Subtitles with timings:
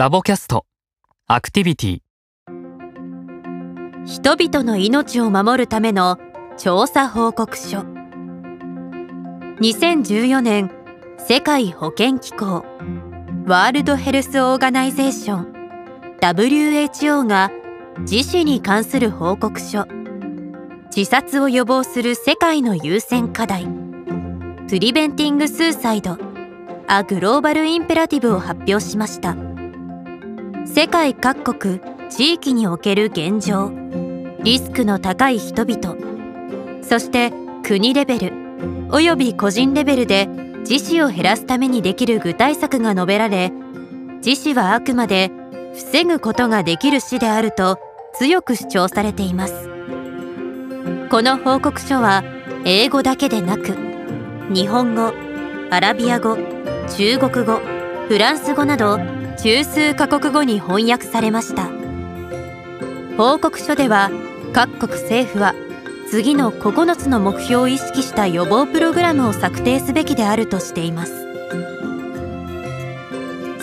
[0.00, 0.64] ラボキャスト。
[1.26, 2.00] アクティビティ。
[4.06, 6.16] 人々の命を守るための
[6.56, 7.80] 調査報告書。
[9.60, 10.70] 2014年
[11.18, 12.64] 世界保健機構。
[13.44, 15.52] World Health Organization。
[16.22, 17.50] WHO が
[17.98, 19.84] 自死に関する報告書。
[20.96, 23.66] 自殺を予防する世界の優先課題。
[24.66, 26.16] Preventing Suicide
[26.86, 29.49] ア・グローバル・インペラティブを発表しました。
[30.66, 33.72] 世界各国地域における現状
[34.42, 35.96] リスクの高い人々
[36.82, 37.32] そして
[37.62, 38.32] 国レベル
[38.90, 40.26] および個人レベルで
[40.68, 43.52] 自死を減らすためにできる具体策が述べられ
[44.24, 45.30] 自死はあくまで
[45.74, 47.78] 防ぐことができる死であると
[48.14, 49.70] 強く主張されています。
[51.10, 52.22] この報告書は
[52.64, 53.74] 英語だけでなく
[54.54, 55.12] 日本語
[55.70, 56.36] アラビア語
[56.96, 57.60] 中国語
[58.06, 58.96] フランス語など
[59.42, 61.70] 中数カ国語に翻訳されました。
[63.16, 64.10] 報告書では
[64.52, 65.54] 各国政府は
[66.10, 71.26] 次の9つの目標を意識した予防プログラムを策定すべきであるとしています。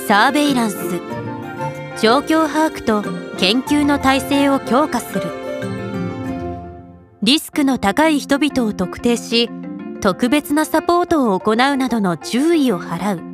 [0.08, 0.78] サーベイランス
[2.02, 3.04] 状況把握と
[3.38, 5.26] 研究の体制を強化する。
[7.22, 9.50] リスクの高い人々を特定し
[10.02, 13.27] 特別なサポートを行うなどの注意を払う。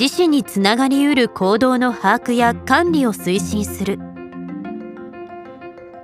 [0.00, 3.98] 自死につながりうる行動の把握や管理を推進する。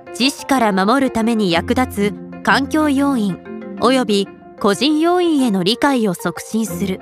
[0.09, 3.37] 自死から守るために役立つ環境要因
[3.79, 4.27] 及び
[4.59, 6.99] 個人要因への理解を促進する。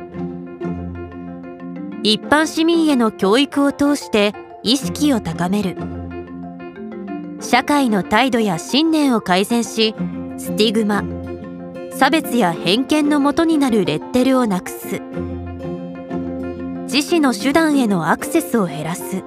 [2.01, 5.75] 一般市民への教育を通して意識を高める。
[7.41, 9.93] 社会の態度や信念を改善し
[10.37, 11.03] スティグマ
[11.91, 15.01] 差別や偏見のもとになるレッテルをなくす。
[16.85, 19.23] 自死の手段へのアクセスを減らす。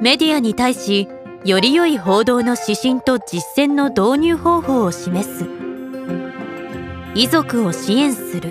[0.00, 1.08] メディアに対し
[1.44, 5.46] より良い報道の指針と実践の導入方法を示す。
[7.14, 8.50] 遺族を支援する。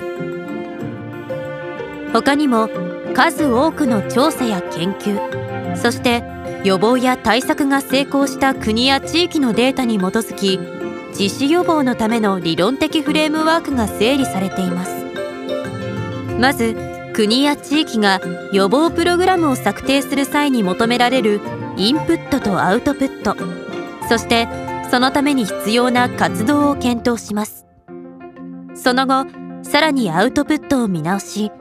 [2.14, 2.70] 他にも
[3.14, 6.24] 数多くの調査や研究そして
[6.64, 10.60] 予防や対策が成功した国や地域のデータに基づき
[11.20, 15.04] 実施予防のための理論的フレームワークが整理されています。
[16.40, 18.20] まず国や地域が
[18.52, 21.42] 予防プログラムを策定する際に求められる
[21.78, 23.36] インプットとアウトプット。
[24.10, 24.48] そして
[24.90, 27.66] そのために必要な活動を検討します。
[28.76, 29.28] その後
[29.62, 31.52] さらにアウトプットを見直し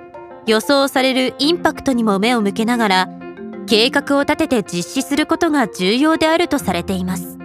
[0.47, 3.09] 予想されるインパクトにも目を向けながら
[3.67, 7.39] 計画を立てて実施することが重要であるとされています。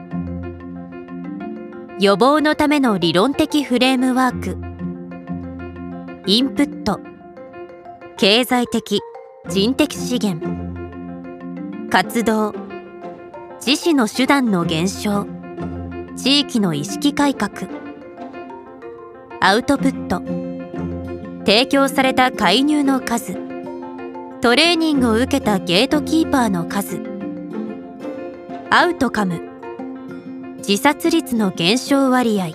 [2.00, 4.58] 予防のための理論的フレームワーク。
[6.26, 7.07] インプット。
[8.20, 9.00] 経済的
[9.48, 10.42] 人的資源。
[11.92, 12.56] 活動。
[13.64, 15.28] 自死の手段の減少。
[16.16, 17.70] 地域の意識改革。
[19.40, 20.24] アウトプット。
[21.46, 23.36] 提供された介入の数。
[24.42, 27.00] トレーニングを受けたゲートキーパーの数。
[28.72, 29.42] アウトカム。
[30.68, 32.48] 自殺率の減少割合。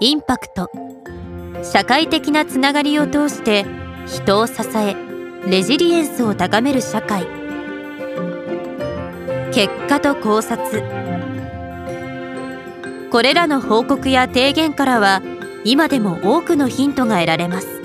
[0.00, 0.70] インパクト。
[1.62, 3.64] 社会的なつながりを通して
[4.06, 4.96] 人を支え
[5.48, 7.26] レジリエンスを高める社会。
[9.52, 10.84] 結果と考察。
[13.10, 15.22] これらの報告や提言からは
[15.64, 17.82] 今でも多くのヒントが得られます。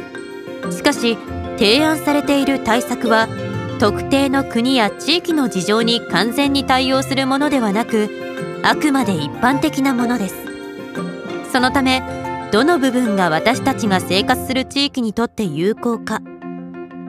[0.70, 1.18] しかし
[1.58, 3.28] 提案されている対策は
[3.80, 8.10] 特定の国や地域の事情に完全に対応するものではなく
[8.62, 10.36] あくまで一般的なものです。
[11.52, 12.04] そのため
[12.52, 16.20] どの部分が私たちが生活する地域にとって有効か。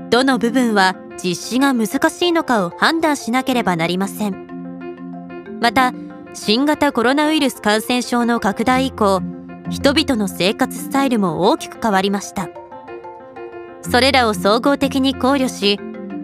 [0.08, 5.58] どの部分は実施が難しいのかを判断しなければなりません。
[5.60, 5.92] また
[6.32, 9.20] 新型コロナウイルス感染症の拡大以降
[9.69, 12.49] 人々の生活スタイルも大きく変わりました。
[13.82, 15.81] それらを総合的に考慮し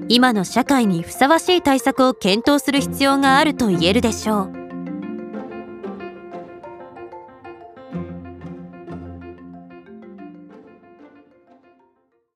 [0.09, 4.58] 今の社会にふさわしい対策を検討する必要があると言えるでしょう。